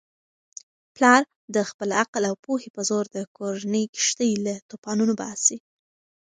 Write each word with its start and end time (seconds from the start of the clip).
پلارد 0.95 1.55
خپل 1.71 1.89
عقل 2.01 2.23
او 2.29 2.35
پوهې 2.45 2.69
په 2.75 2.81
زور 2.89 3.05
د 3.15 3.17
کورنی 3.37 3.83
کښتۍ 3.95 4.31
له 4.45 4.53
توپانونو 4.69 5.13
باسي. 5.21 5.57